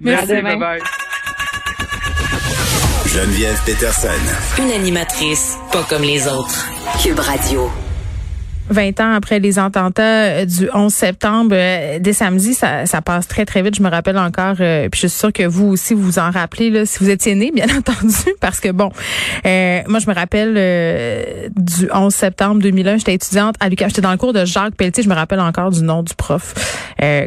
[0.00, 0.80] Merci, bye bye.
[3.06, 4.08] Geneviève Peterson.
[4.58, 6.66] Une animatrice pas comme les autres.
[7.02, 7.68] Cube Radio.
[8.70, 13.44] 20 ans après les attentats du 11 septembre, euh, dès samedi, ça, ça, passe très,
[13.44, 13.76] très vite.
[13.76, 16.30] Je me rappelle encore, euh, puis je suis sûre que vous aussi, vous vous en
[16.30, 18.90] rappelez, là, si vous étiez né, bien entendu, parce que, bon,
[19.46, 23.88] euh, moi, je me rappelle du 11 septembre 2001, j'étais étudiante à l'UQAM.
[23.88, 26.54] J'étais dans le cours de Jacques Pelletier, je me rappelle encore du nom du prof.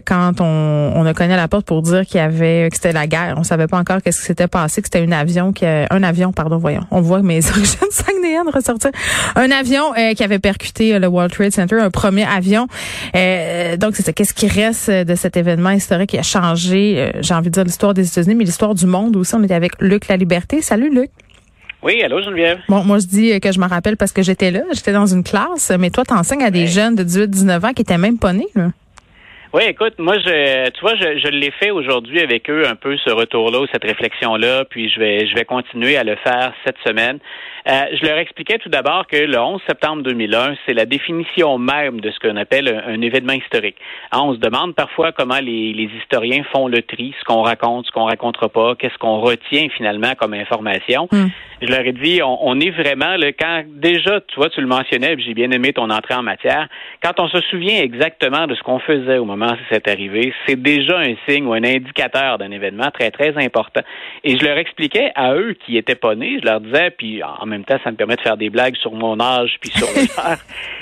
[0.05, 2.91] quand on, on a cogné à la porte pour dire qu'il y avait, que c'était
[2.91, 5.65] la guerre, on savait pas encore qu'est-ce qui s'était passé, que c'était un avion, qui,
[5.65, 8.91] un avion, pardon, voyons, on voit mes origines sanguinéennes ressortir.
[9.35, 12.67] Un avion qui avait percuté le World Trade Center, un premier avion.
[13.15, 14.13] Euh, donc, c'est ça.
[14.13, 17.63] Qu'est-ce qui reste de cet événement historique qui a changé, euh, j'ai envie de dire,
[17.63, 19.35] l'histoire des États-Unis, mais l'histoire du monde aussi?
[19.35, 20.61] On était avec Luc La Liberté.
[20.61, 21.09] Salut, Luc.
[21.83, 22.59] Oui, allô Geneviève.
[22.69, 25.23] Bon, moi je dis que je me rappelle parce que j'étais là, j'étais dans une
[25.23, 28.33] classe, mais toi tu enseignes à des jeunes de 18-19 ans qui étaient même pas
[28.33, 28.69] nés là.
[29.53, 32.95] Oui, écoute, moi, je, tu vois, je, je l'ai fait aujourd'hui avec eux un peu
[32.95, 36.77] ce retour-là ou cette réflexion-là, puis je vais, je vais continuer à le faire cette
[36.87, 37.19] semaine.
[37.67, 41.99] Euh, je leur expliquais tout d'abord que le 11 septembre 2001, c'est la définition même
[41.99, 43.75] de ce qu'on appelle un, événement historique.
[44.11, 47.87] Hein, on se demande parfois comment les, les historiens font le tri, ce qu'on raconte,
[47.87, 51.07] ce qu'on racontera pas, qu'est-ce qu'on retient finalement comme information.
[51.11, 51.27] Hmm.
[51.61, 54.67] Je leur ai dit, on, on est vraiment, le quand déjà, tu vois, tu le
[54.67, 56.67] mentionnais, j'ai bien aimé ton entrée en matière,
[57.03, 60.99] quand on se souvient exactement de ce qu'on faisait au moment c'est arrivé, c'est déjà
[60.99, 63.81] un signe ou un indicateur d'un événement très, très important.
[64.23, 67.45] Et je leur expliquais à eux qui étaient pas nés, je leur disais, puis en
[67.45, 70.37] même temps, ça me permet de faire des blagues sur mon âge puis sur l'heure.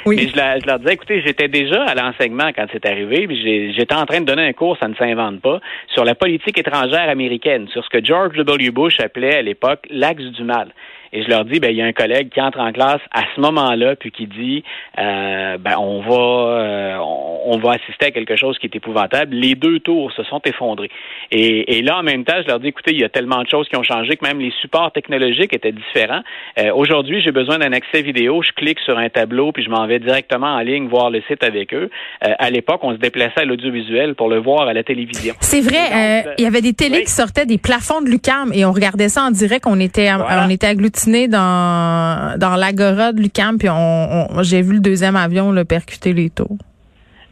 [0.05, 0.15] oui.
[0.17, 4.05] Mais je, leur disais, écoutez, j'étais déjà à l'enseignement quand c'est arrivé, puis j'étais en
[4.05, 5.59] train de donner un cours, ça ne s'invente pas,
[5.93, 8.71] sur la politique étrangère américaine, sur ce que George W.
[8.71, 10.73] Bush appelait à l'époque l'axe du mal.
[11.13, 13.23] Et je leur dis, ben il y a un collègue qui entre en classe à
[13.35, 14.63] ce moment-là, puis qui dit,
[14.99, 19.35] euh, ben on va, euh, on, va assister à quelque chose qui est épouvantable.
[19.35, 20.89] Les deux tours se sont effondrés.
[21.31, 23.67] Et, là, en même temps, je leur dis, écoutez, il y a tellement de choses
[23.67, 26.21] qui ont changé que même les supports technologiques étaient différents.
[26.59, 28.41] Euh, aujourd'hui, j'ai besoin d'un accès vidéo.
[28.41, 31.43] Je clique sur un tableau, puis je m'en vais directement en ligne voir le site
[31.43, 31.89] avec eux.
[32.21, 35.33] à l'époque, on se déplaçait à l'audiovisuel pour le voir à la télévision.
[35.39, 36.33] C'est vrai.
[36.37, 39.23] il y avait des télés qui sortaient des plafonds de Lucam et on regardait ça
[39.23, 39.65] en direct.
[39.67, 44.79] On était, on était agglutinés dans, dans l'agora de Lucam, puis on, j'ai vu le
[44.79, 46.57] deuxième avion le percuter les tours.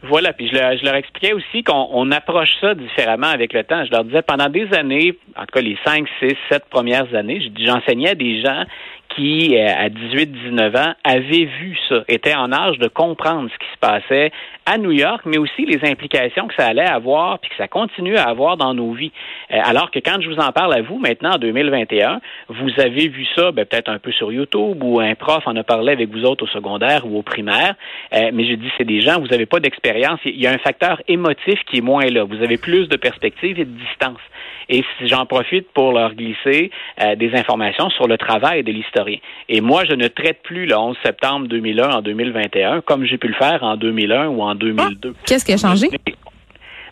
[0.02, 3.84] Voilà, puis je leur, expliquais aussi qu'on approche ça différemment avec le temps.
[3.84, 7.50] Je leur disais pendant des années, en tout cas les cinq, six, sept premières années,
[7.58, 8.64] j'enseignais à des gens
[9.18, 13.72] qui, euh, à 18-19 ans, avaient vu ça, étaient en âge de comprendre ce qui
[13.72, 14.30] se passait
[14.64, 18.16] à New York, mais aussi les implications que ça allait avoir, puis que ça continue
[18.16, 19.12] à avoir dans nos vies.
[19.50, 23.08] Euh, alors que quand je vous en parle à vous maintenant, en 2021, vous avez
[23.08, 26.10] vu ça ben, peut-être un peu sur YouTube ou un prof en a parlé avec
[26.10, 27.74] vous autres au secondaire ou au primaire,
[28.14, 30.58] euh, mais je dis c'est des gens, vous n'avez pas d'expérience, il y a un
[30.58, 32.24] facteur émotif qui est moins là.
[32.24, 34.20] Vous avez plus de perspective et de distance.
[34.68, 36.70] Et j'en profite pour leur glisser
[37.02, 39.07] euh, des informations sur le travail de l'historien.
[39.48, 43.28] Et moi, je ne traite plus le 11 septembre 2001 en 2021 comme j'ai pu
[43.28, 45.14] le faire en 2001 ou en 2002.
[45.14, 45.88] Ah, qu'est-ce qui a changé?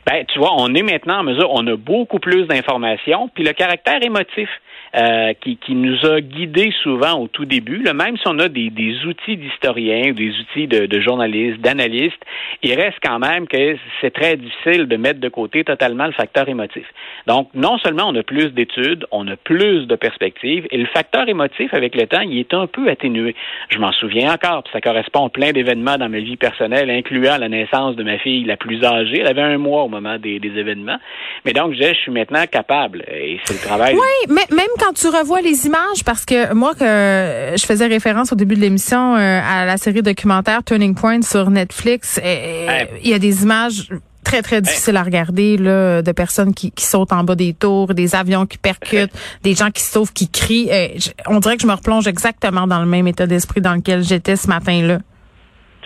[0.06, 3.52] Ben, tu vois, on est maintenant en mesure, on a beaucoup plus d'informations, puis le
[3.52, 4.48] caractère émotif.
[4.96, 8.48] Euh, qui, qui, nous a guidés souvent au tout début, là, même si on a
[8.48, 12.22] des, des outils d'historiens, des outils de, de journalistes, d'analystes,
[12.62, 16.48] il reste quand même que c'est très difficile de mettre de côté totalement le facteur
[16.48, 16.86] émotif.
[17.26, 21.28] Donc, non seulement on a plus d'études, on a plus de perspectives, et le facteur
[21.28, 23.34] émotif, avec le temps, il est un peu atténué.
[23.68, 27.36] Je m'en souviens encore, puis ça correspond à plein d'événements dans ma vie personnelle, incluant
[27.36, 29.20] la naissance de ma fille la plus âgée.
[29.20, 30.96] Elle avait un mois au moment des, des événements.
[31.44, 33.94] Mais donc, je, je suis maintenant capable, et c'est le travail.
[33.94, 38.32] Oui, mais même quand tu revois les images, parce que moi, que je faisais référence
[38.32, 43.14] au début de l'émission euh, à la série documentaire Turning Point sur Netflix, il y
[43.14, 43.88] a des images
[44.26, 47.94] très, très difficiles à regarder là, de personnes qui, qui, sautent en bas des tours,
[47.94, 49.12] des avions qui percutent,
[49.44, 50.68] des gens qui sauvent, qui crient.
[50.72, 50.88] Euh,
[51.28, 54.34] on dirait que je me replonge exactement dans le même état d'esprit dans lequel j'étais
[54.34, 54.98] ce matin-là.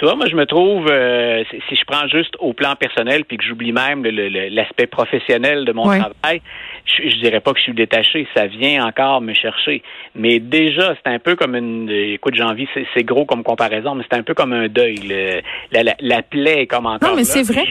[0.01, 3.37] Tu vois, moi, je me trouve, euh, si je prends juste au plan personnel, puis
[3.37, 6.41] que j'oublie même l'aspect professionnel de mon travail,
[6.87, 8.27] je, je, dirais pas que je suis détaché.
[8.35, 9.83] Ça vient encore me chercher.
[10.15, 11.91] Mais déjà, c'est un peu comme une.
[11.91, 15.43] Écoute, j'ai envie, c'est gros comme comparaison, mais c'est un peu comme un deuil.
[15.71, 17.11] la, la, plaie est comme encore.
[17.11, 17.67] Non, mais c'est vrai.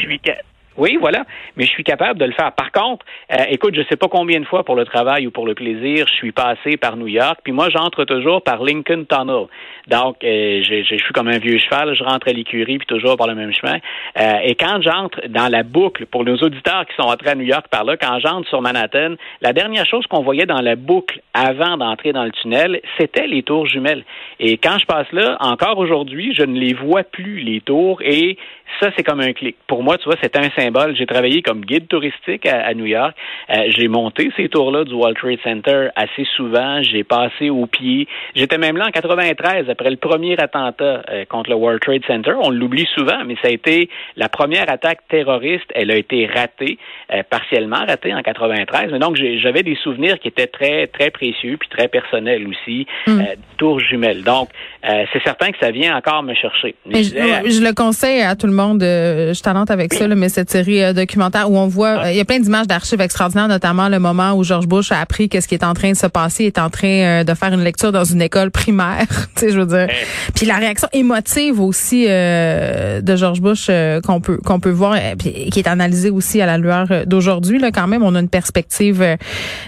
[0.79, 1.25] Oui, voilà.
[1.57, 2.53] Mais je suis capable de le faire.
[2.53, 5.45] Par contre, euh, écoute, je sais pas combien de fois pour le travail ou pour
[5.45, 7.39] le plaisir, je suis passé par New York.
[7.43, 9.47] Puis moi, j'entre toujours par Lincoln Tunnel.
[9.87, 11.93] Donc, euh, je, je, suis comme un vieux cheval.
[11.95, 13.77] Je rentre à l'écurie puis toujours par le même chemin.
[14.17, 17.43] Euh, et quand j'entre dans la boucle, pour nos auditeurs qui sont entrés à New
[17.43, 21.21] York par là, quand j'entre sur Manhattan, la dernière chose qu'on voyait dans la boucle
[21.33, 24.05] avant d'entrer dans le tunnel, c'était les tours jumelles.
[24.39, 28.37] Et quand je passe là, encore aujourd'hui, je ne les vois plus les tours et
[28.79, 29.57] ça, c'est comme un clic.
[29.67, 30.68] Pour moi, tu vois, c'est un symbole.
[30.93, 33.15] J'ai travaillé comme guide touristique à, New York.
[33.49, 36.81] Euh, j'ai monté ces tours-là du World Trade Center assez souvent.
[36.83, 38.07] J'ai passé au pied.
[38.35, 42.33] J'étais même là en 93, après le premier attentat euh, contre le World Trade Center.
[42.41, 45.65] On l'oublie souvent, mais ça a été la première attaque terroriste.
[45.73, 46.77] Elle a été ratée,
[47.13, 48.91] euh, partiellement ratée en 93.
[48.91, 53.21] Mais donc, j'avais des souvenirs qui étaient très, très précieux, puis très personnels aussi, mm.
[53.57, 54.23] tours jumelles.
[54.23, 54.49] Donc,
[54.83, 56.75] c'est certain que ça vient encore me chercher.
[56.89, 60.83] Je, je, le conseille à tout le monde je talente avec ça, mais cette série
[60.83, 62.11] euh, documentaire où on voit, ah.
[62.11, 65.29] il y a plein d'images d'archives extraordinaires, notamment le moment où George Bush a appris
[65.29, 67.53] qu'est-ce qui est en train de se passer, il est en train euh, de faire
[67.53, 69.87] une lecture dans une école primaire, tu sais, je veux dire.
[70.35, 73.69] Puis la réaction émotive aussi de George Bush
[74.05, 77.59] qu'on peut qu'on peut voir, puis qui est analysée aussi à la lueur d'aujourd'hui.
[77.59, 79.17] Là, quand même, on a une perspective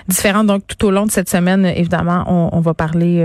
[0.08, 0.48] différente.
[0.48, 3.18] Donc, tout au long de cette semaine, évidemment, on, on va parler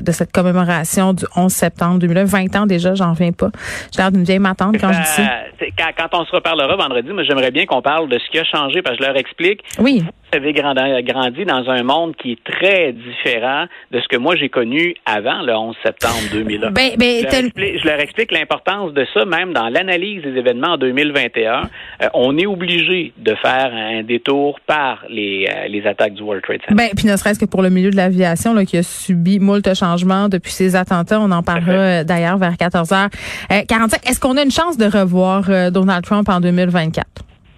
[0.00, 2.24] de cette commémoration du 11 septembre 2001.
[2.24, 3.50] 20 ans déjà, j'en reviens pas.
[3.94, 5.66] J'ai l'air d'une vieille matante quand euh,
[5.96, 8.82] quand, on se reparlera vendredi, moi j'aimerais bien qu'on parle de ce qui a changé,
[8.82, 9.62] parce que je leur explique.
[9.78, 10.02] Oui.
[10.34, 14.94] Avez grandi dans un monde qui est très différent de ce que moi j'ai connu
[15.06, 16.70] avant le 11 septembre 2001.
[16.70, 21.62] Ben, ben, je, leur explique, l'importance de ça, même dans l'analyse des événements en 2021.
[22.02, 26.42] Euh, on est obligé de faire un détour par les, euh, les attaques du World
[26.42, 26.74] Trade Center.
[26.74, 30.28] Ben, puis ne serait-ce que pour le milieu de l'aviation qui a subi moult changements
[30.28, 31.20] depuis ces attentats.
[31.20, 34.08] On en parlera d'ailleurs vers 14h45.
[34.08, 37.06] Est-ce qu'on a une chance de revoir euh, Donald Trump en 2024?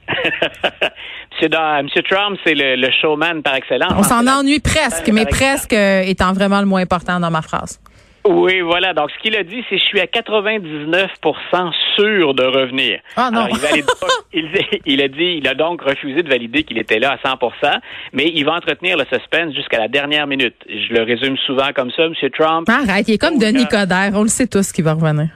[1.42, 3.92] Monsieur, Trump, c'est le, showman par excellence.
[3.96, 7.80] On s'en ennuie presque, mais presque euh, étant vraiment le moins important dans ma phrase.
[8.28, 8.92] Oui, voilà.
[8.92, 13.00] Donc, ce qu'il a dit, c'est je suis à 99% sûr de revenir.
[13.16, 13.46] Ah non.
[14.32, 17.78] il, a dit, il a donc refusé de valider qu'il était là à 100%
[18.12, 20.56] mais il va entretenir le suspense jusqu'à la dernière minute.
[20.68, 22.14] Je le résume souvent comme ça, M.
[22.36, 22.68] Trump.
[22.68, 24.12] Arrête, il est comme Denis Coderre.
[24.14, 25.28] On le sait tous qui va revenir.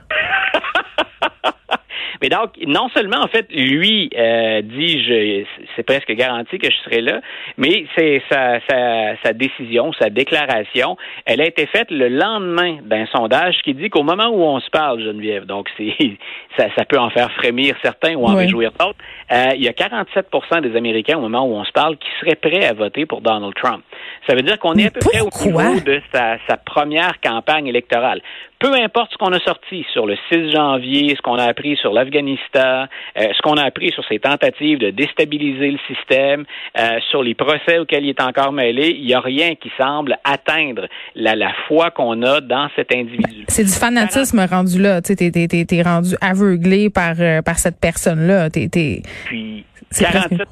[2.23, 5.45] Mais donc, non seulement, en fait, lui euh, dit, je,
[5.75, 7.21] c'est presque garanti que je serai là,
[7.57, 13.07] mais c'est sa, sa, sa, décision, sa déclaration, elle a été faite le lendemain d'un
[13.07, 15.95] sondage qui dit qu'au moment où on se parle, Geneviève, donc c'est,
[16.59, 18.99] ça, ça peut en faire frémir certains ou en réjouir d'autres,
[19.33, 22.37] euh, il y a 47% des Américains au moment où on se parle qui seraient
[22.37, 23.83] prêts à voter pour Donald Trump.
[24.29, 27.67] Ça veut dire qu'on est à peu près au niveau de sa, sa première campagne
[27.67, 28.21] électorale
[28.61, 31.93] peu importe ce qu'on a sorti sur le 6 janvier, ce qu'on a appris sur
[31.93, 32.85] l'Afghanistan,
[33.19, 36.45] euh, ce qu'on a appris sur ses tentatives de déstabiliser le système,
[36.79, 40.19] euh, sur les procès auxquels il est encore mêlé, il n'y a rien qui semble
[40.25, 43.45] atteindre la, la foi qu'on a dans cet individu.
[43.49, 45.01] C'est du fanatisme rendu là.
[45.01, 48.51] Tu sais, t'es, rendu aveuglé par, euh, par cette personne-là.
[48.51, 50.47] Puis 47%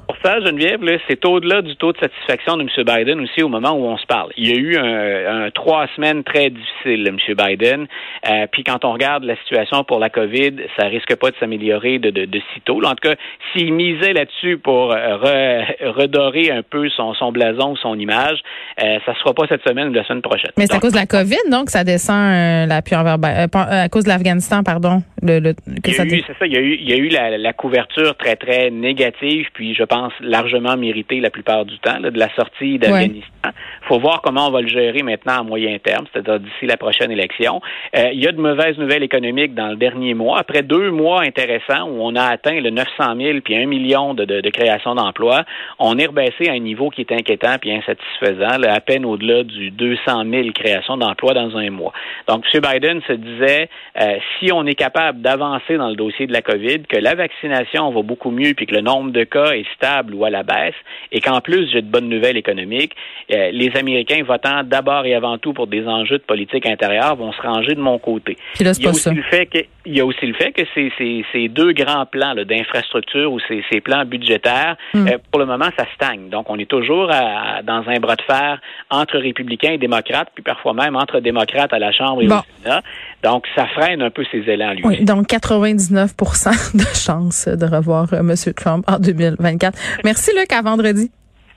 [0.47, 2.69] Geneviève, c'est au-delà du taux de satisfaction de M.
[2.85, 4.33] Biden aussi au moment où on se parle.
[4.37, 7.19] Il y a eu un, trois semaines très difficiles, M.
[7.37, 7.87] Biden.
[8.29, 11.99] Euh, puis quand on regarde la situation pour la COVID, ça risque pas de s'améliorer
[11.99, 12.83] de, de, de sitôt.
[12.85, 13.15] en tout cas,
[13.53, 18.39] s'il misait là-dessus pour euh, redorer un peu son, son blason ou son image,
[18.83, 20.51] euh, ça se fera pas cette semaine ou la semaine prochaine.
[20.57, 24.05] Mais c'est à cause de la COVID, donc ça descend euh, la pure à cause
[24.05, 25.03] de l'Afghanistan, pardon.
[25.23, 26.97] Le, le il y a eu, c'est ça, il y a eu, il y a
[26.97, 31.79] eu la, la couverture très très négative, puis je pense largement méritée la plupart du
[31.79, 33.51] temps là, de la sortie d'Afghanistan.
[33.83, 36.77] Il faut voir comment on va le gérer maintenant à moyen terme, c'est-à-dire d'ici la
[36.77, 37.61] prochaine élection.
[37.97, 40.39] Euh, il y a de mauvaises nouvelles économiques dans le dernier mois.
[40.39, 44.25] Après deux mois intéressants où on a atteint le 900 000 puis un million de,
[44.25, 45.45] de, de création d'emplois,
[45.79, 49.71] on est rebaissé à un niveau qui est inquiétant puis insatisfaisant, à peine au-delà du
[49.71, 51.93] 200 000 créations d'emplois dans un mois.
[52.29, 52.61] Donc, M.
[52.61, 53.69] Biden se disait,
[54.01, 57.91] euh, si on est capable d'avancer dans le dossier de la COVID, que la vaccination
[57.91, 60.75] va beaucoup mieux puis que le nombre de cas est stable ou à la baisse,
[61.13, 62.93] et qu'en plus j'ai de bonnes nouvelles économiques,
[63.33, 67.33] euh, les Américains votant d'abord et avant tout pour des enjeux de politique intérieure vont
[67.33, 68.37] se ranger de mon côté.
[68.61, 69.59] il, y a aussi Le fait que,
[69.89, 73.41] il y a aussi le fait que ces, ces, ces deux grands plans d'infrastructure ou
[73.49, 75.09] ces, ces, plans budgétaires, hmm.
[75.09, 76.29] euh, pour le moment, ça stagne.
[76.29, 80.43] Donc, on est toujours à, dans un bras de fer entre républicains et démocrates, puis
[80.45, 82.83] parfois même entre démocrates à la Chambre et au Sénat.
[83.23, 84.83] Donc, ça freine un peu ces élans, lui.
[84.85, 88.35] Oui, donc 99% de chances de revoir euh, M.
[88.55, 89.79] Trump en 2024.
[90.05, 91.11] Merci, Luc, à vendredi.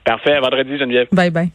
[0.06, 1.08] Parfait, à vendredi, Geneviève.
[1.12, 1.52] Bye bye.